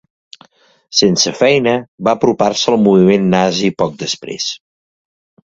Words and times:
Sense 0.99 1.33
feina, 1.39 1.73
va 2.07 2.15
apropar-se 2.17 2.73
al 2.73 2.79
moviment 2.87 3.29
nazi 3.35 3.71
poc 3.83 3.95
després. 4.03 4.51